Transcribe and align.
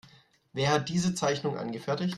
Wer 0.51 0.71
hat 0.71 0.89
diese 0.89 1.13
Zeichnung 1.13 1.55
angefertigt? 1.59 2.09